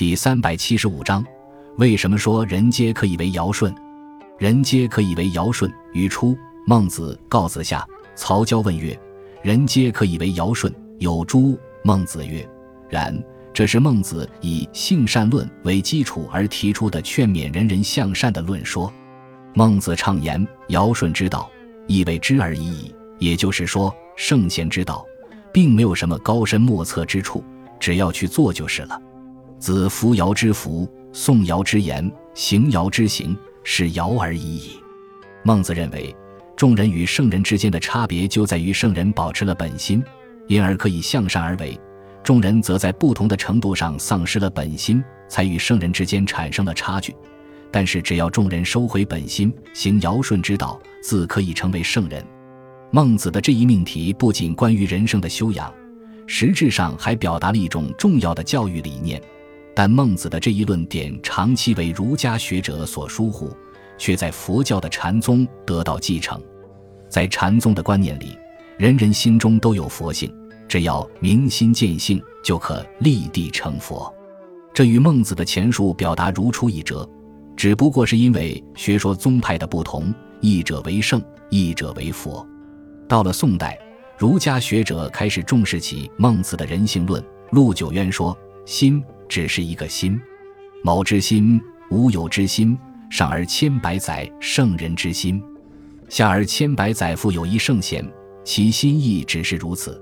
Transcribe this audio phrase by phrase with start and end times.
[0.00, 1.22] 第三百七十五章，
[1.76, 3.70] 为什么说人皆可以为尧舜？
[4.38, 5.70] 人皆可以为尧舜。
[5.92, 6.34] 语出
[6.66, 7.86] 孟子告子下。
[8.14, 8.98] 曹交问曰
[9.44, 12.48] ：“人皆可以为尧舜，有诸？”孟子曰
[12.88, 13.14] ：“然。”
[13.52, 18.90] 这是孟子以性善论为基础而提出的劝勉人人向善的论说。
[19.52, 21.50] 孟子畅言尧舜之道，
[21.86, 22.94] 亦为知而已矣。
[23.18, 25.04] 也就是说，圣贤之道，
[25.52, 27.44] 并没有什么高深莫测之处，
[27.78, 28.98] 只要去做就是了。
[29.60, 34.70] 子服尧之服，颂尧之言，行尧之行，是尧而已矣。
[35.44, 36.16] 孟子认为，
[36.56, 40.02] 众人与圣人之间的差别就在于圣人保持了本心，
[40.46, 41.78] 因而可以向善而为。
[42.22, 47.14] 众人则在不同的程度上丧失了本心，才与圣人之间产生了差距。
[47.70, 52.24] 但是，只要众人收回本心，行尧舜之道，自可以成为圣人。
[52.90, 55.70] 孟子的这一命题不仅关于人生的修养，
[56.26, 59.20] 实质上还表达了一种重要的教育理念。
[59.74, 63.56] 但孟子的这一论点长期为儒家学者所疏忽，
[63.96, 66.40] 却在佛教的禅宗得到继承。
[67.08, 68.36] 在禅宗的观念里，
[68.76, 70.32] 人人心中都有佛性。
[70.68, 74.14] 只要明心见性，就可立地成佛。
[74.72, 77.08] 这与孟子的前述表达如出一辙，
[77.56, 82.46] 只不过是因为学说宗派的不同，一者为圣，一者为佛。
[83.08, 83.76] 到了宋代，
[84.16, 87.20] 儒家学者开始重视起孟子的人性论。
[87.50, 90.20] 陆九渊说：“心只是一个心，
[90.82, 91.58] 某之心，
[91.90, 92.76] 无有之心，
[93.08, 95.40] 上而千百载圣人之心，
[96.08, 98.04] 下而千百载复有一圣贤，
[98.44, 99.98] 其心意只是如此。”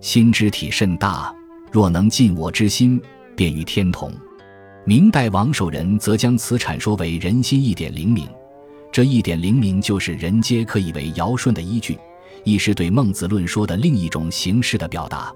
[0.00, 1.34] 心之体甚大，
[1.70, 2.98] 若能尽我之心，
[3.36, 4.10] 便与天同。
[4.86, 8.26] 明代王守仁则将此阐说为人心一点灵明，
[8.90, 11.98] 这一点灵明就是人皆可以为尧舜的依据，
[12.44, 15.34] 亦是对孟子论说的另一种形式的表达。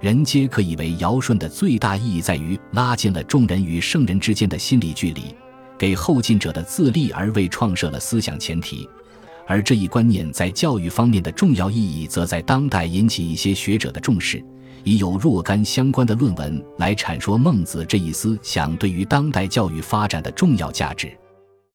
[0.00, 5.22] 人皆可以为尧舜的最大意义在于拉近了众人与圣人之间的心理距离，
[5.78, 8.88] 给后进者的自立而为创设了思想前提。
[9.46, 14.44] 而这一观念在教育方面的重要意义，则在当代引起一些学者的重视，
[14.84, 21.16] 已有若干相关的论文来阐说孟子这一思想对于当代教育发展的重要价值。